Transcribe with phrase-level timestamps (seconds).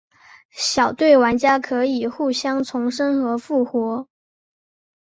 [0.49, 4.07] 小队玩家可以互相重生和复活。